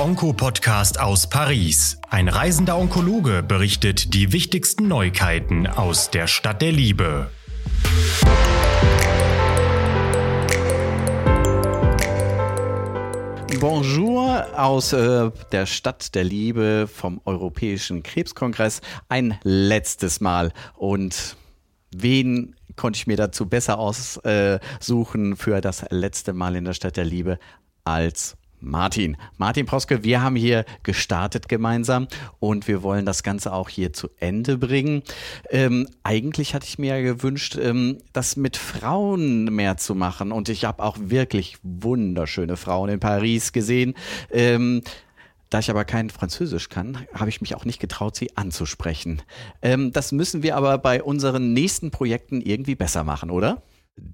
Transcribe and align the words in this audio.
der 0.00 0.06
Onko-Podcast 0.06 0.98
aus 0.98 1.28
Paris. 1.28 1.98
Ein 2.08 2.28
reisender 2.28 2.78
Onkologe 2.78 3.42
berichtet 3.42 4.14
die 4.14 4.32
wichtigsten 4.32 4.88
Neuigkeiten 4.88 5.66
aus 5.66 6.10
der 6.10 6.26
Stadt 6.26 6.62
der 6.62 6.72
Liebe. 6.72 7.30
Bonjour 13.60 14.46
aus 14.58 14.94
äh, 14.94 15.30
der 15.52 15.66
Stadt 15.66 16.14
der 16.14 16.24
Liebe 16.24 16.88
vom 16.90 17.20
Europäischen 17.26 18.02
Krebskongress. 18.02 18.80
Ein 19.10 19.38
letztes 19.42 20.22
Mal. 20.22 20.52
Und 20.76 21.36
wen 21.94 22.56
konnte 22.76 22.96
ich 22.96 23.06
mir 23.06 23.18
dazu 23.18 23.46
besser 23.46 23.78
aussuchen 23.78 25.36
für 25.36 25.60
das 25.60 25.84
letzte 25.90 26.32
Mal 26.32 26.56
in 26.56 26.64
der 26.64 26.72
Stadt 26.72 26.96
der 26.96 27.04
Liebe 27.04 27.38
als 27.84 28.36
Martin. 28.60 29.16
Martin 29.38 29.66
Proske, 29.66 30.04
wir 30.04 30.22
haben 30.22 30.36
hier 30.36 30.64
gestartet 30.82 31.48
gemeinsam 31.48 32.08
und 32.38 32.68
wir 32.68 32.82
wollen 32.82 33.06
das 33.06 33.22
Ganze 33.22 33.52
auch 33.52 33.68
hier 33.68 33.92
zu 33.92 34.08
Ende 34.18 34.58
bringen. 34.58 35.02
Ähm, 35.50 35.88
eigentlich 36.02 36.54
hatte 36.54 36.66
ich 36.66 36.78
mir 36.78 36.96
ja 36.96 37.02
gewünscht, 37.02 37.58
ähm, 37.60 37.98
das 38.12 38.36
mit 38.36 38.56
Frauen 38.56 39.44
mehr 39.44 39.76
zu 39.76 39.94
machen 39.94 40.32
und 40.32 40.48
ich 40.48 40.64
habe 40.64 40.82
auch 40.82 40.96
wirklich 41.00 41.58
wunderschöne 41.62 42.56
Frauen 42.56 42.90
in 42.90 43.00
Paris 43.00 43.52
gesehen. 43.52 43.94
Ähm, 44.30 44.82
da 45.50 45.58
ich 45.58 45.68
aber 45.68 45.84
kein 45.84 46.10
Französisch 46.10 46.68
kann, 46.68 46.98
habe 47.12 47.28
ich 47.28 47.40
mich 47.40 47.56
auch 47.56 47.64
nicht 47.64 47.80
getraut, 47.80 48.14
sie 48.14 48.36
anzusprechen. 48.36 49.20
Ähm, 49.62 49.92
das 49.92 50.12
müssen 50.12 50.44
wir 50.44 50.56
aber 50.56 50.78
bei 50.78 51.02
unseren 51.02 51.52
nächsten 51.52 51.90
Projekten 51.90 52.40
irgendwie 52.40 52.76
besser 52.76 53.02
machen, 53.02 53.30
oder? 53.30 53.60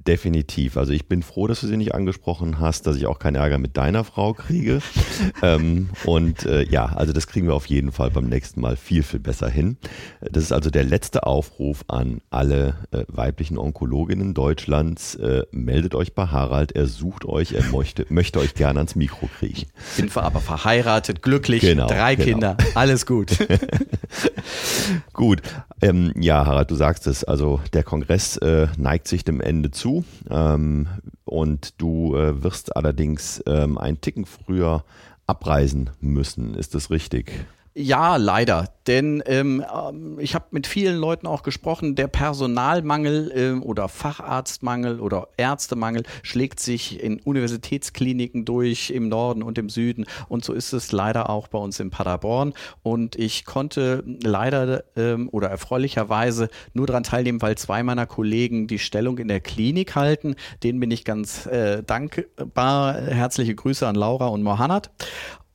Definitiv. 0.06 0.76
Also 0.76 0.92
ich 0.92 1.08
bin 1.08 1.22
froh, 1.22 1.46
dass 1.46 1.60
du 1.60 1.66
sie 1.66 1.76
nicht 1.76 1.95
angesprochen 1.95 2.60
hast, 2.60 2.86
dass 2.86 2.96
ich 2.96 3.06
auch 3.06 3.18
keinen 3.18 3.34
Ärger 3.34 3.58
mit 3.58 3.76
deiner 3.76 4.04
Frau 4.04 4.34
kriege. 4.34 4.80
ähm, 5.42 5.90
und 6.04 6.45
äh, 6.46 6.62
ja, 6.62 6.87
also 6.87 7.12
das 7.12 7.26
kriegen 7.26 7.46
wir 7.46 7.54
auf 7.54 7.66
jeden 7.66 7.90
Fall 7.90 8.10
beim 8.10 8.28
nächsten 8.28 8.60
Mal 8.60 8.76
viel, 8.76 9.02
viel 9.02 9.18
besser 9.18 9.48
hin. 9.48 9.76
Das 10.20 10.45
ist 10.45 10.52
also 10.52 10.70
der 10.70 10.84
letzte 10.84 11.26
Aufruf 11.26 11.84
an 11.88 12.20
alle 12.30 12.76
äh, 12.93 13.04
weiblichen 13.09 13.59
Onkologinnen 13.59 14.32
Deutschlands. 14.32 15.16
Äh, 15.16 15.43
meldet 15.51 15.95
euch 15.95 16.15
bei 16.15 16.26
Harald, 16.26 16.73
er 16.73 16.87
sucht 16.87 17.24
euch, 17.24 17.52
er 17.52 17.65
möchte, 17.65 18.06
möchte 18.10 18.38
euch 18.38 18.54
gerne 18.54 18.78
ans 18.78 18.95
Mikro 18.95 19.28
kriegen. 19.38 19.66
Sind 19.95 20.15
wir 20.15 20.23
aber 20.23 20.40
verheiratet, 20.40 21.23
glücklich, 21.23 21.62
genau, 21.62 21.88
drei 21.88 22.15
genau. 22.15 22.26
Kinder, 22.26 22.56
alles 22.74 23.06
gut. 23.06 23.37
gut. 25.12 25.43
Ähm, 25.82 26.13
ja, 26.16 26.46
Harald, 26.46 26.71
du 26.71 26.74
sagst 26.74 27.07
es. 27.07 27.24
Also 27.24 27.60
der 27.73 27.82
Kongress 27.82 28.37
äh, 28.38 28.69
neigt 28.79 29.09
sich 29.09 29.24
dem 29.24 29.41
Ende 29.41 29.71
zu. 29.71 30.05
Ähm, 30.30 30.88
und 31.24 31.80
du 31.80 32.16
äh, 32.16 32.43
wirst 32.43 32.77
allerdings 32.77 33.43
ähm, 33.46 33.77
einen 33.79 34.01
Ticken 34.01 34.27
früher 34.27 34.85
abreisen 35.27 35.91
müssen. 36.01 36.55
Ist 36.55 36.74
das 36.74 36.91
richtig? 36.91 37.33
Ja, 37.79 38.16
leider. 38.16 38.71
Denn 38.87 39.23
ähm, 39.27 39.63
ähm, 39.71 40.19
ich 40.19 40.35
habe 40.35 40.46
mit 40.51 40.66
vielen 40.66 40.96
Leuten 40.96 41.27
auch 41.27 41.43
gesprochen, 41.43 41.95
der 41.95 42.07
Personalmangel 42.07 43.30
ähm, 43.35 43.63
oder 43.63 43.88
Facharztmangel 43.88 44.99
oder 44.99 45.29
Ärztemangel 45.37 46.05
schlägt 46.23 46.59
sich 46.59 47.02
in 47.02 47.21
Universitätskliniken 47.21 48.46
durch 48.46 48.88
im 48.88 49.10
Norden 49.10 49.43
und 49.43 49.59
im 49.59 49.68
Süden. 49.68 50.07
Und 50.30 50.43
so 50.43 50.55
ist 50.55 50.73
es 50.73 50.91
leider 50.91 51.29
auch 51.29 51.49
bei 51.49 51.59
uns 51.59 51.79
in 51.79 51.91
Paderborn. 51.91 52.55
Und 52.83 53.15
ich 53.16 53.45
konnte 53.45 54.02
leider 54.23 54.85
ähm, 54.96 55.29
oder 55.30 55.51
erfreulicherweise 55.51 56.49
nur 56.73 56.87
daran 56.87 57.02
teilnehmen, 57.02 57.43
weil 57.43 57.59
zwei 57.59 57.83
meiner 57.83 58.07
Kollegen 58.07 58.68
die 58.68 58.79
Stellung 58.79 59.18
in 59.18 59.29
der 59.29 59.40
Klinik 59.40 59.95
halten. 59.96 60.37
Denen 60.63 60.80
bin 60.80 60.90
ich 60.90 61.05
ganz 61.05 61.45
äh, 61.45 61.83
dankbar. 61.83 62.95
Herzliche 62.95 63.55
Grüße 63.55 63.87
an 63.87 63.96
Laura 63.96 64.28
und 64.28 64.43
Mohanad. 64.43 64.91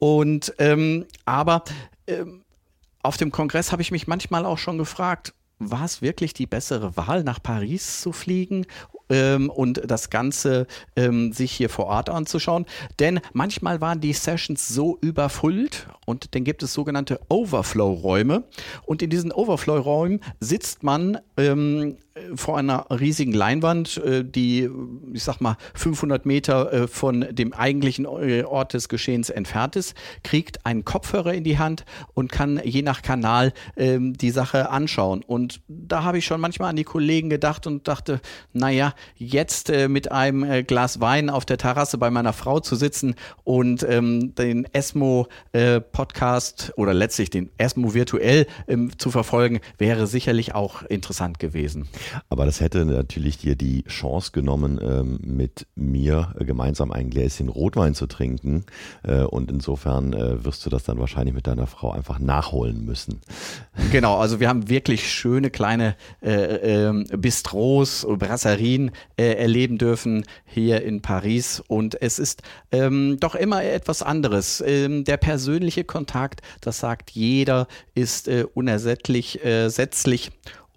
Und 0.03 0.56
ähm, 0.58 1.06
aber 1.25 1.63
ähm, 2.07 2.44
auf 3.03 3.17
dem 3.17 3.31
Kongress 3.31 3.71
habe 3.71 3.81
ich 3.81 3.91
mich 3.91 4.07
manchmal 4.07 4.45
auch 4.45 4.57
schon 4.57 4.78
gefragt, 4.78 5.34
war 5.62 5.85
es 5.85 6.01
wirklich 6.01 6.34
die 6.34 6.47
bessere 6.47 6.97
Wahl, 6.97 7.23
nach 7.23 7.41
Paris 7.41 8.01
zu 8.01 8.12
fliegen 8.12 8.66
ähm, 9.09 9.50
und 9.50 9.81
das 9.85 10.09
Ganze 10.09 10.66
ähm, 10.95 11.34
sich 11.34 11.51
hier 11.51 11.69
vor 11.69 11.85
Ort 11.85 12.09
anzuschauen? 12.09 12.66
Denn 13.00 13.22
manchmal 13.34 13.79
waren 13.79 14.01
die 14.01 14.13
Sessions 14.13 14.67
so 14.67 14.97
überfüllt 15.01 15.88
und 16.06 16.34
dann 16.34 16.44
gibt 16.44 16.63
es 16.63 16.73
sogenannte 16.73 17.19
Overflow-Räume 17.29 18.44
und 18.85 19.01
in 19.01 19.09
diesen 19.09 19.31
Overflow-Räumen 19.31 20.22
sitzt 20.39 20.83
man 20.83 21.19
ähm, 21.38 21.97
vor 22.35 22.57
einer 22.57 22.88
riesigen 22.89 23.31
Leinwand, 23.31 23.97
äh, 23.97 24.25
die, 24.25 24.69
ich 25.13 25.23
sag 25.23 25.39
mal, 25.39 25.55
500 25.75 26.25
Meter 26.25 26.73
äh, 26.73 26.88
von 26.88 27.25
dem 27.31 27.53
eigentlichen 27.53 28.05
äh, 28.05 28.44
Ort 28.44 28.73
des 28.73 28.89
Geschehens 28.89 29.29
entfernt 29.29 29.77
ist, 29.77 29.95
kriegt 30.23 30.66
einen 30.66 30.83
Kopfhörer 30.83 31.33
in 31.33 31.45
die 31.45 31.57
Hand 31.57 31.85
und 32.13 32.29
kann 32.31 32.59
je 32.63 32.81
nach 32.81 33.01
Kanal 33.01 33.53
ähm, 33.77 34.17
die 34.17 34.31
Sache 34.31 34.69
anschauen. 34.69 35.23
Und 35.23 35.61
da 35.67 36.03
habe 36.03 36.17
ich 36.17 36.25
schon 36.25 36.41
manchmal 36.41 36.71
an 36.71 36.75
die 36.75 36.83
Kollegen 36.83 37.29
gedacht 37.29 37.66
und 37.66 37.88
dachte, 37.88 38.19
naja, 38.51 38.94
jetzt 39.16 39.71
mit 39.88 40.11
einem 40.11 40.66
Glas 40.67 41.00
Wein 41.00 41.29
auf 41.29 41.45
der 41.45 41.57
Terrasse 41.57 41.97
bei 41.97 42.11
meiner 42.11 42.33
Frau 42.33 42.59
zu 42.59 42.75
sitzen 42.75 43.16
und 43.44 43.85
ähm, 43.88 44.35
den 44.35 44.66
ESMO-Podcast 44.73 46.73
oder 46.75 46.94
letztlich 46.94 47.29
den 47.29 47.50
ESMO 47.57 47.94
virtuell 47.94 48.47
ähm, 48.67 48.91
zu 48.97 49.11
verfolgen, 49.11 49.61
wäre 49.77 50.07
sicherlich 50.07 50.55
auch 50.55 50.83
interessant 50.83 51.39
gewesen. 51.39 51.88
Aber 52.29 52.45
das 52.45 52.59
hätte 52.59 52.85
natürlich 52.85 53.38
dir 53.38 53.56
die 53.56 53.84
Chance 53.84 54.31
genommen, 54.31 54.79
ähm, 54.81 55.19
mit 55.23 55.67
mir 55.75 56.34
gemeinsam 56.39 56.91
ein 56.91 57.09
Gläschen 57.09 57.50
Rotwein 57.50 57.95
zu 57.95 58.07
trinken. 58.07 58.66
Äh, 59.03 59.23
und 59.23 59.51
insofern 59.51 60.13
äh, 60.13 60.44
wirst 60.44 60.66
du 60.66 60.69
das 60.69 60.84
dann 60.84 61.00
wahrscheinlich 61.00 61.35
mit 61.35 61.47
deiner 61.47 61.67
Frau 61.67 61.91
einfach 61.91 62.19
nachholen 62.19 62.85
müssen. 62.85 63.22
Genau, 63.91 64.17
also 64.17 64.39
wir 64.39 64.50
haben 64.50 64.69
wirklich 64.69 65.12
schöne 65.12 65.50
kleine 65.50 65.95
äh, 66.22 66.88
äh, 66.88 67.17
Bistros, 67.17 68.06
Brasserien 68.09 68.91
äh, 69.18 69.33
erleben 69.33 69.78
dürfen 69.78 70.25
hier 70.45 70.83
in 70.83 71.01
Paris. 71.01 71.62
Und 71.68 72.01
es 72.01 72.19
ist 72.19 72.44
ähm, 72.72 73.18
doch 73.19 73.35
immer 73.35 73.63
etwas 73.63 74.01
anderes. 74.01 74.63
Ähm, 74.66 75.03
der 75.03 75.18
persönliche 75.18 75.83
Kontakt, 75.83 76.41
das 76.62 76.79
sagt 76.79 77.12
jeder, 77.12 77.68
ist 77.95 78.28
äh, 78.28 78.45
unersättlich, 78.53 79.44
äh, 79.44 79.69
setzlich. 79.69 80.31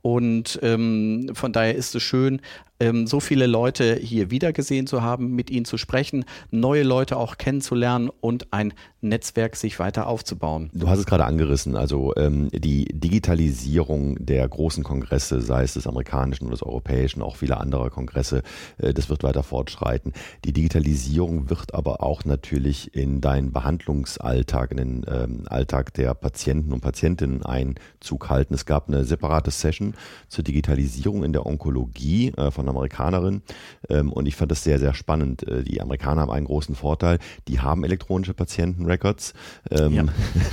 Und 0.07 0.59
ähm, 0.61 1.31
von 1.33 1.55
daher 1.55 1.75
ist 1.75 1.95
es 1.95 2.03
schön, 2.03 2.43
ähm, 2.81 3.07
so 3.07 3.21
viele 3.21 3.47
Leute 3.47 3.97
hier 3.97 4.31
wiedergesehen 4.31 4.87
zu 4.87 5.03
haben, 5.03 5.35
mit 5.35 5.51
ihnen 5.51 5.65
zu 5.65 5.79
sprechen, 5.79 6.25
neue 6.51 6.83
Leute 6.83 7.17
auch 7.17 7.39
kennenzulernen 7.39 8.11
und 8.21 8.53
ein 8.53 8.75
Netzwerk 9.01 9.57
sich 9.57 9.79
weiter 9.79 10.07
aufzubauen. 10.07 10.71
Du 10.73 10.89
hast 10.89 10.99
es 10.99 11.07
gerade 11.07 11.27
angerissen, 11.27 11.77
also 11.77 12.15
ähm, 12.17 12.49
die 12.53 12.87
Digitalisierung 12.87 14.17
der 14.25 14.49
großen 14.49 14.83
Kongresse, 14.83 15.41
sei 15.43 15.63
es 15.63 15.75
des 15.75 15.87
amerikanischen 15.87 16.47
oder 16.47 16.53
des 16.53 16.63
europäischen, 16.63 17.23
auch 17.23 17.37
viele 17.37 17.59
andere 17.59 17.91
Kongresse, 17.91 18.43
äh, 18.79 18.95
das 18.95 19.11
wird 19.11 19.23
weiter 19.23 19.43
fortschreiten. 19.43 20.13
Die 20.45 20.53
Digitalisierung 20.53 21.51
wird 21.51 21.75
aber 21.75 22.03
auch 22.03 22.25
natürlich 22.25 22.95
in 22.95 23.21
deinen 23.21 23.53
Behandlungsalltag, 23.53 24.71
in 24.73 24.77
den 24.79 25.07
ähm, 25.07 25.43
Alltag 25.47 25.93
der 25.95 26.15
Patienten 26.15 26.73
und 26.73 26.81
Patientinnen 26.81 27.45
Einzug 27.45 28.31
halten. 28.31 28.55
Es 28.55 28.65
gab 28.65 28.89
eine 28.89 29.05
separate 29.05 29.51
Session 29.51 29.95
zur 30.29 30.45
Digitalisierung 30.45 31.25
in 31.25 31.33
der 31.33 31.47
Onkologie 31.47 32.33
äh, 32.37 32.51
von 32.51 32.64
einer 32.65 32.77
Amerikanerin 32.77 33.43
ähm, 33.89 34.13
und 34.13 34.27
ich 34.27 34.37
fand 34.37 34.51
das 34.51 34.65
sehr, 34.65 34.79
sehr 34.79 34.95
spannend. 34.95 35.47
Äh, 35.47 35.65
die 35.65 35.81
Amerikaner 35.81 36.23
haben 36.23 36.31
einen 36.31 36.47
großen 36.47 36.75
Vorteil, 36.75 37.19
die 37.49 37.61
haben 37.61 37.85
elektronische 37.85 38.35
Patienten 38.35 38.87
Records. 38.87 39.35
Ähm, 39.71 39.93
ja. 39.93 40.05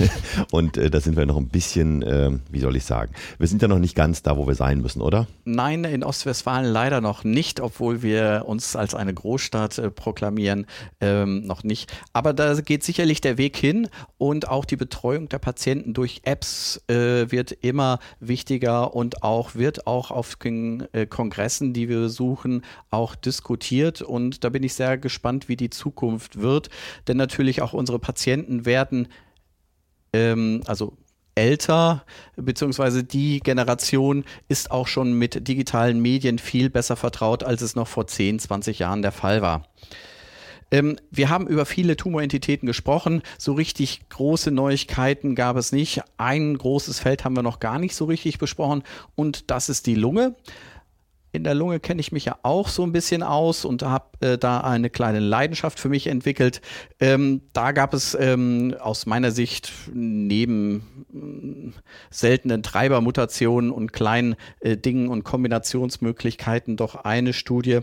und 0.50 0.76
äh, 0.76 0.90
da 0.90 1.00
sind 1.00 1.16
wir 1.16 1.26
noch 1.26 1.36
ein 1.36 1.48
bisschen, 1.48 2.02
äh, 2.02 2.30
wie 2.50 2.60
soll 2.60 2.76
ich 2.76 2.84
sagen, 2.84 3.12
wir 3.38 3.46
sind 3.46 3.62
ja 3.62 3.68
noch 3.68 3.78
nicht 3.78 3.94
ganz 3.94 4.22
da, 4.22 4.36
wo 4.36 4.46
wir 4.46 4.54
sein 4.54 4.80
müssen, 4.80 5.02
oder? 5.02 5.26
Nein, 5.44 5.84
in 5.84 6.04
Ostwestfalen 6.04 6.70
leider 6.70 7.00
noch 7.00 7.24
nicht, 7.24 7.60
obwohl 7.60 8.02
wir 8.02 8.44
uns 8.46 8.76
als 8.76 8.94
eine 8.94 9.14
Großstadt 9.14 9.78
äh, 9.78 9.90
proklamieren, 9.90 10.66
ähm, 11.00 11.46
noch 11.46 11.64
nicht. 11.64 11.92
Aber 12.12 12.32
da 12.32 12.54
geht 12.60 12.84
sicherlich 12.84 13.20
der 13.20 13.38
Weg 13.38 13.56
hin 13.56 13.88
und 14.18 14.48
auch 14.48 14.64
die 14.64 14.76
Betreuung 14.76 15.28
der 15.28 15.38
Patienten 15.38 15.94
durch 15.94 16.22
Apps 16.24 16.82
äh, 16.88 17.30
wird 17.30 17.52
immer 17.52 17.98
wichtiger 18.20 18.94
und 18.94 19.22
auch 19.22 19.54
wird 19.54 19.86
auch 19.86 20.10
auf 20.10 20.36
den 20.36 20.86
äh, 20.92 21.06
Kongressen, 21.06 21.72
die 21.72 21.88
wir 21.88 22.01
besuchen, 22.02 22.62
auch 22.90 23.14
diskutiert. 23.14 24.02
Und 24.02 24.44
da 24.44 24.48
bin 24.48 24.62
ich 24.62 24.74
sehr 24.74 24.98
gespannt, 24.98 25.48
wie 25.48 25.56
die 25.56 25.70
Zukunft 25.70 26.40
wird. 26.40 26.68
Denn 27.08 27.16
natürlich 27.16 27.62
auch 27.62 27.72
unsere 27.72 27.98
Patienten 27.98 28.32
Patienten 28.32 28.66
werden 28.66 29.08
ähm, 30.12 30.62
also 30.66 30.96
älter, 31.34 32.04
beziehungsweise 32.36 33.04
die 33.04 33.40
Generation 33.40 34.24
ist 34.48 34.70
auch 34.70 34.86
schon 34.86 35.14
mit 35.14 35.48
digitalen 35.48 36.00
Medien 36.00 36.38
viel 36.38 36.68
besser 36.68 36.96
vertraut, 36.96 37.42
als 37.42 37.62
es 37.62 37.74
noch 37.74 37.88
vor 37.88 38.06
10, 38.06 38.38
20 38.38 38.78
Jahren 38.78 39.02
der 39.02 39.12
Fall 39.12 39.40
war. 39.40 39.66
Ähm, 40.70 40.96
wir 41.10 41.30
haben 41.30 41.46
über 41.46 41.66
viele 41.66 41.96
Tumorentitäten 41.96 42.66
gesprochen. 42.66 43.22
So 43.38 43.54
richtig 43.54 44.08
große 44.10 44.50
Neuigkeiten 44.50 45.34
gab 45.34 45.56
es 45.56 45.72
nicht. 45.72 46.02
Ein 46.16 46.56
großes 46.56 46.98
Feld 46.98 47.24
haben 47.24 47.36
wir 47.36 47.42
noch 47.42 47.60
gar 47.60 47.78
nicht 47.78 47.94
so 47.94 48.04
richtig 48.04 48.38
besprochen 48.38 48.82
und 49.14 49.50
das 49.50 49.68
ist 49.68 49.86
die 49.86 49.94
Lunge. 49.94 50.34
In 51.32 51.44
der 51.44 51.54
Lunge 51.54 51.80
kenne 51.80 52.00
ich 52.00 52.12
mich 52.12 52.26
ja 52.26 52.38
auch 52.42 52.68
so 52.68 52.82
ein 52.82 52.92
bisschen 52.92 53.22
aus 53.22 53.64
und 53.64 53.82
habe 53.82 54.06
äh, 54.20 54.38
da 54.38 54.60
eine 54.60 54.90
kleine 54.90 55.18
Leidenschaft 55.18 55.80
für 55.80 55.88
mich 55.88 56.06
entwickelt. 56.06 56.60
Ähm, 57.00 57.40
da 57.54 57.72
gab 57.72 57.94
es 57.94 58.14
ähm, 58.18 58.76
aus 58.78 59.06
meiner 59.06 59.30
Sicht 59.30 59.72
neben 59.92 61.74
äh, 61.74 61.80
seltenen 62.10 62.62
Treibermutationen 62.62 63.70
und 63.70 63.94
kleinen 63.94 64.36
äh, 64.60 64.76
Dingen 64.76 65.08
und 65.08 65.24
Kombinationsmöglichkeiten 65.24 66.76
doch 66.76 66.96
eine 66.96 67.32
Studie, 67.32 67.80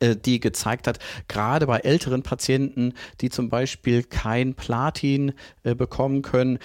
äh, 0.00 0.16
die 0.16 0.40
gezeigt 0.40 0.86
hat, 0.86 0.98
gerade 1.28 1.66
bei 1.66 1.80
älteren 1.80 2.22
Patienten, 2.22 2.94
die 3.20 3.28
zum 3.28 3.50
Beispiel 3.50 4.02
kein 4.02 4.54
Platin 4.54 5.34
äh, 5.62 5.74
bekommen 5.74 6.22
können, 6.22 6.58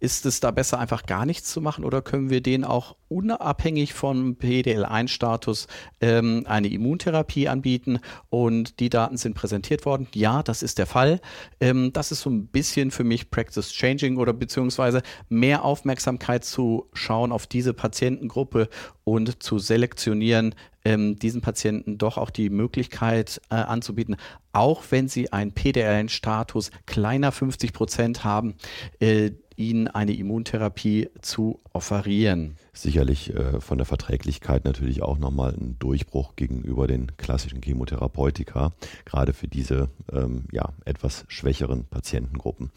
ist 0.00 0.26
es 0.26 0.40
da 0.40 0.50
besser, 0.50 0.78
einfach 0.78 1.04
gar 1.04 1.26
nichts 1.26 1.50
zu 1.50 1.60
machen 1.60 1.84
oder 1.84 2.02
können 2.02 2.30
wir 2.30 2.40
denen 2.40 2.64
auch 2.64 2.96
unabhängig 3.08 3.94
vom 3.94 4.36
PDL1-Status 4.36 5.66
ähm, 6.00 6.44
eine 6.46 6.68
Immuntherapie 6.68 7.48
anbieten? 7.48 8.00
Und 8.28 8.80
die 8.80 8.90
Daten 8.90 9.16
sind 9.16 9.34
präsentiert 9.34 9.86
worden. 9.86 10.08
Ja, 10.14 10.42
das 10.42 10.62
ist 10.62 10.78
der 10.78 10.86
Fall. 10.86 11.20
Ähm, 11.60 11.92
das 11.92 12.12
ist 12.12 12.20
so 12.20 12.30
ein 12.30 12.46
bisschen 12.46 12.90
für 12.90 13.04
mich 13.04 13.30
Practice 13.30 13.72
Changing 13.72 14.18
oder 14.18 14.32
beziehungsweise 14.32 15.02
mehr 15.28 15.64
Aufmerksamkeit 15.64 16.44
zu 16.44 16.88
schauen 16.92 17.32
auf 17.32 17.46
diese 17.46 17.74
Patientengruppe 17.74 18.68
und 19.04 19.42
zu 19.42 19.58
selektionieren, 19.58 20.54
ähm, 20.84 21.18
diesen 21.18 21.40
Patienten 21.40 21.98
doch 21.98 22.18
auch 22.18 22.30
die 22.30 22.50
Möglichkeit 22.50 23.40
äh, 23.50 23.54
anzubieten, 23.54 24.16
auch 24.52 24.84
wenn 24.90 25.08
sie 25.08 25.32
einen 25.32 25.52
PDL-Status 25.52 26.70
kleiner 26.86 27.32
50 27.32 27.72
Prozent 27.72 28.24
haben, 28.24 28.54
äh, 29.00 29.32
ihnen 29.58 29.88
eine 29.88 30.14
Immuntherapie 30.14 31.10
zu 31.20 31.60
offerieren. 31.72 32.56
Sicherlich 32.72 33.34
äh, 33.34 33.60
von 33.60 33.78
der 33.78 33.86
Verträglichkeit 33.86 34.64
natürlich 34.64 35.02
auch 35.02 35.18
nochmal 35.18 35.52
ein 35.52 35.76
Durchbruch 35.78 36.36
gegenüber 36.36 36.86
den 36.86 37.16
klassischen 37.16 37.60
Chemotherapeutika, 37.60 38.72
gerade 39.04 39.32
für 39.32 39.48
diese 39.48 39.88
ähm, 40.12 40.44
ja, 40.52 40.70
etwas 40.84 41.24
schwächeren 41.28 41.84
Patientengruppen. 41.84 42.70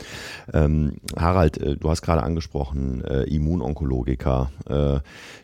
Ähm, 0.54 0.98
Harald, 1.16 1.58
äh, 1.58 1.78
du 1.78 1.90
hast 1.90 2.02
gerade 2.02 2.24
angesprochen, 2.24 3.04
äh, 3.04 3.24
Immunonkologika. 3.24 4.52
Äh, 4.68 5.00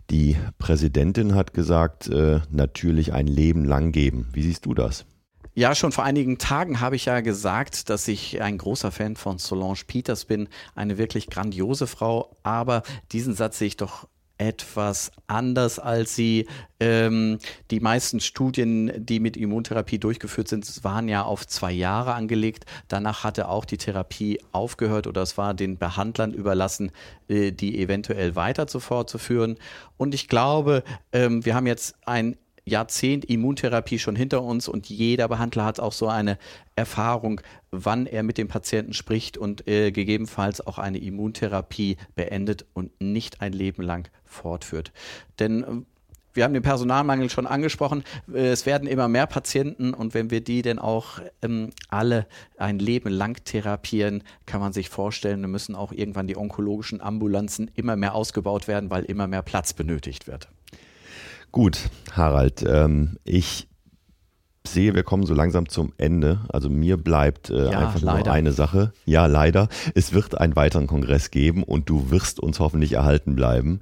die 0.10 0.38
Präsidentin 0.57 1.36
hat 1.36 1.54
gesagt, 1.54 2.07
äh, 2.07 2.39
natürlich 2.50 3.13
ein 3.13 3.28
Leben 3.28 3.63
lang 3.63 3.92
geben. 3.92 4.28
Wie 4.34 4.42
siehst 4.42 4.66
du 4.66 4.74
das? 4.74 5.06
Ja, 5.57 5.74
schon 5.74 5.92
vor 5.92 6.04
einigen 6.04 6.38
Tagen 6.38 6.81
habe 6.81 6.95
ich 6.95 7.06
ja 7.06 7.21
gesagt, 7.21 7.89
dass 7.89 8.07
ich 8.07 8.44
ein 8.44 8.59
großer 8.59 8.92
Fan 8.92 9.15
von 9.15 9.39
Solange 9.39 9.80
Peters 9.88 10.25
bin, 10.25 10.50
eine 10.75 11.00
wirklich 11.00 11.31
grandiose 11.31 11.88
Frau, 11.88 12.38
aber 12.44 12.83
diesen 13.12 13.33
Satz 13.33 13.57
sehe 13.57 13.69
ich 13.69 13.75
doch 13.75 14.07
etwas 14.38 15.12
anders 15.25 15.80
als 15.80 16.15
sie. 16.15 16.45
Ähm, 16.80 17.39
die 17.71 17.80
meisten 17.80 18.19
Studien, 18.19 18.92
die 19.04 19.19
mit 19.19 19.36
Immuntherapie 19.36 19.98
durchgeführt 19.98 20.48
sind, 20.48 20.83
waren 20.83 21.09
ja 21.09 21.24
auf 21.24 21.48
zwei 21.48 21.71
Jahre 21.71 22.13
angelegt. 22.13 22.68
Danach 22.88 23.24
hatte 23.24 23.50
auch 23.50 23.65
die 23.65 23.80
Therapie 23.80 24.39
aufgehört 24.51 25.07
oder 25.07 25.24
es 25.24 25.39
war 25.39 25.56
den 25.56 25.80
Behandlern 25.80 26.33
überlassen, 26.33 26.92
äh, 27.30 27.51
die 27.51 27.81
eventuell 27.81 28.36
weiter 28.36 28.68
fortzuführen. 28.68 29.57
Und 29.98 30.13
ich 30.13 30.27
glaube, 30.27 30.83
ähm, 31.12 31.44
wir 31.45 31.56
haben 31.56 31.65
jetzt 31.65 31.95
ein 32.06 32.38
Jahrzehnt 32.67 33.23
Immuntherapie 33.25 33.97
schon 33.97 34.17
hinter 34.17 34.43
uns 34.43 34.67
und 34.67 34.89
jeder 34.89 35.29
Behandler 35.29 35.63
hat 35.63 35.79
auch 35.79 35.93
so 35.93 36.09
eine 36.09 36.37
Erfahrung, 36.75 37.39
wann 37.71 38.05
er 38.05 38.23
mit 38.23 38.37
dem 38.37 38.49
Patienten 38.49 38.93
spricht 38.93 39.37
und 39.37 39.67
äh, 39.69 39.91
gegebenenfalls 39.91 40.65
auch 40.65 40.77
eine 40.77 40.97
Immuntherapie 40.97 41.95
beendet 42.15 42.65
und 42.73 42.91
nicht 42.99 43.41
ein 43.41 43.53
Leben 43.53 43.83
lang 43.83 44.09
fortführt. 44.25 44.91
Denn 45.39 45.63
äh, 45.63 45.67
wir 46.33 46.43
haben 46.43 46.53
den 46.53 46.61
Personalmangel 46.61 47.29
schon 47.29 47.47
angesprochen. 47.47 48.03
Äh, 48.33 48.49
es 48.49 48.65
werden 48.65 48.87
immer 48.87 49.07
mehr 49.07 49.27
Patienten 49.27 49.93
und 49.93 50.13
wenn 50.13 50.29
wir 50.29 50.41
die 50.41 50.61
denn 50.61 50.77
auch 50.77 51.19
ähm, 51.41 51.69
alle 51.87 52.27
ein 52.57 52.79
Leben 52.79 53.09
lang 53.09 53.45
therapieren, 53.45 54.23
kann 54.45 54.59
man 54.59 54.73
sich 54.73 54.89
vorstellen, 54.89 55.41
dann 55.41 55.51
müssen 55.51 55.73
auch 55.73 55.93
irgendwann 55.93 56.27
die 56.27 56.35
onkologischen 56.35 56.99
Ambulanzen 56.99 57.71
immer 57.75 57.95
mehr 57.95 58.13
ausgebaut 58.13 58.67
werden, 58.67 58.89
weil 58.89 59.05
immer 59.05 59.27
mehr 59.27 59.41
Platz 59.41 59.71
benötigt 59.73 60.27
wird. 60.27 60.49
Gut, 61.57 61.89
Harald, 62.12 62.63
ähm, 62.69 63.18
ich 63.24 63.68
sehe, 64.63 64.94
wir 64.94 65.01
kommen 65.01 65.25
so 65.25 65.33
langsam 65.33 65.68
zum 65.68 65.92
Ende. 65.98 66.42
Also 66.50 66.69
mir 66.69 66.98
bleibt 66.98 67.50
äh, 67.50 67.71
ja, 67.71 67.80
einfach 67.80 68.00
leider. 68.00 68.25
nur 68.25 68.31
eine 68.31 68.51
Sache. 68.51 68.94
Ja, 69.06 69.25
leider. 69.25 69.68
Es 69.95 70.13
wird 70.13 70.39
einen 70.39 70.56
weiteren 70.56 70.86
Kongress 70.86 71.31
geben 71.31 71.63
und 71.63 71.89
du 71.89 72.12
wirst 72.12 72.39
uns 72.39 72.59
hoffentlich 72.59 72.94
erhalten 72.94 73.36
bleiben. 73.36 73.80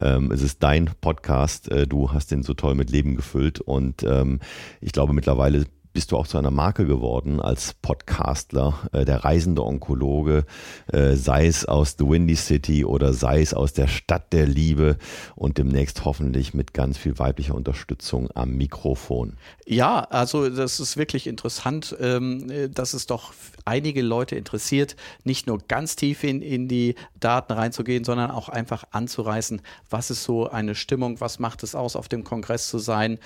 Ähm, 0.00 0.32
es 0.32 0.40
ist 0.40 0.62
dein 0.62 0.88
Podcast. 1.02 1.70
Äh, 1.70 1.86
du 1.86 2.12
hast 2.12 2.30
den 2.30 2.42
so 2.42 2.54
toll 2.54 2.74
mit 2.74 2.88
Leben 2.88 3.14
gefüllt 3.14 3.60
und 3.60 4.04
ähm, 4.04 4.40
ich 4.80 4.92
glaube 4.92 5.12
mittlerweile 5.12 5.66
bist 5.92 6.12
du 6.12 6.16
auch 6.16 6.26
zu 6.26 6.38
einer 6.38 6.50
Marke 6.50 6.86
geworden 6.86 7.40
als 7.40 7.74
Podcastler, 7.74 8.88
äh, 8.92 9.04
der 9.04 9.24
reisende 9.24 9.64
Onkologe, 9.64 10.44
äh, 10.92 11.14
sei 11.14 11.46
es 11.46 11.64
aus 11.64 11.96
The 11.98 12.08
Windy 12.08 12.36
City 12.36 12.84
oder 12.84 13.12
sei 13.12 13.40
es 13.40 13.54
aus 13.54 13.72
der 13.72 13.88
Stadt 13.88 14.32
der 14.32 14.46
Liebe 14.46 14.96
und 15.34 15.58
demnächst 15.58 16.04
hoffentlich 16.04 16.54
mit 16.54 16.74
ganz 16.74 16.98
viel 16.98 17.18
weiblicher 17.18 17.54
Unterstützung 17.54 18.28
am 18.34 18.56
Mikrofon. 18.56 19.36
Ja, 19.66 20.00
also 20.00 20.48
das 20.48 20.80
ist 20.80 20.96
wirklich 20.96 21.26
interessant, 21.26 21.96
ähm, 22.00 22.72
dass 22.72 22.94
es 22.94 23.06
doch 23.06 23.32
einige 23.64 24.02
Leute 24.02 24.36
interessiert, 24.36 24.96
nicht 25.24 25.46
nur 25.46 25.58
ganz 25.68 25.96
tief 25.96 26.24
in, 26.24 26.40
in 26.40 26.68
die 26.68 26.94
Daten 27.20 27.52
reinzugehen, 27.52 28.04
sondern 28.04 28.30
auch 28.30 28.48
einfach 28.48 28.84
anzureißen, 28.90 29.60
was 29.90 30.10
ist 30.10 30.24
so 30.24 30.48
eine 30.48 30.74
Stimmung, 30.74 31.20
was 31.20 31.38
macht 31.38 31.62
es 31.62 31.74
aus, 31.74 31.96
auf 31.96 32.08
dem 32.08 32.24
Kongress 32.24 32.68
zu 32.68 32.78
sein. 32.78 33.18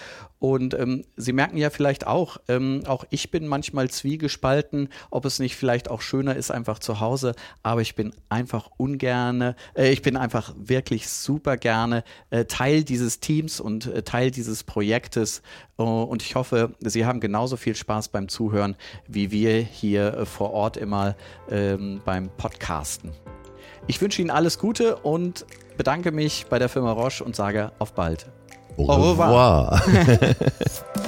Und 0.43 0.75
ähm, 0.75 1.05
Sie 1.15 1.33
merken 1.33 1.57
ja 1.57 1.71
vielleicht 1.71 2.05
auch, 2.05 2.39
ähm, 2.49 2.83
auch 2.89 3.05
ich 3.11 3.31
bin 3.31 3.47
manchmal 3.47 3.89
zwiegespalten, 3.89 4.89
ob 5.09 5.25
es 5.25 5.39
nicht 5.39 5.55
vielleicht 5.55 5.89
auch 5.89 6.01
schöner 6.01 6.35
ist, 6.35 6.51
einfach 6.51 6.81
zu 6.81 6.99
Hause, 6.99 7.37
aber 7.63 7.81
ich 7.81 7.95
bin 7.95 8.13
einfach 8.29 8.69
ungerne, 8.77 9.55
äh, 9.77 9.93
ich 9.93 10.03
bin 10.03 10.17
einfach 10.17 10.53
wirklich 10.59 11.09
super 11.09 11.57
gerne 11.57 12.03
äh, 12.31 12.45
Teil 12.47 12.83
dieses 12.83 13.21
Teams 13.21 13.61
und 13.61 13.87
äh, 13.87 14.03
Teil 14.03 14.33
dieses 14.33 14.65
Projektes. 14.65 15.43
Oh, 15.77 16.03
und 16.03 16.23
ich 16.23 16.35
hoffe, 16.35 16.75
Sie 16.81 17.07
haben 17.07 17.21
genauso 17.21 17.57
viel 17.57 17.77
Spaß 17.77 18.09
beim 18.09 18.29
Zuhören, 18.29 18.75
wie 19.07 19.31
wir 19.31 19.61
hier 19.61 20.13
äh, 20.13 20.27
vor 20.27 20.51
Ort 20.51 20.77
immer 20.77 21.15
ähm, 21.53 22.03
beim 22.05 22.29
Podcasten. 22.37 23.13
Ich 23.87 24.01
wünsche 24.01 24.21
Ihnen 24.21 24.31
alles 24.31 24.59
Gute 24.59 24.97
und 24.97 25.47
bedanke 25.77 26.11
mich 26.11 26.47
bei 26.51 26.59
der 26.59 26.69
Firma 26.69 26.91
Roche 26.91 27.23
und 27.23 27.37
sage 27.37 27.71
auf 27.79 27.95
bald. 27.95 28.27
Au, 28.79 28.85
revoir. 28.85 29.83